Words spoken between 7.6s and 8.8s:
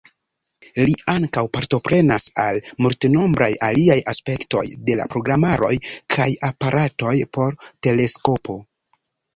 teleskopo.